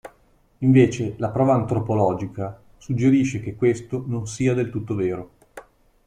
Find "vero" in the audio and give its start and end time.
4.95-5.31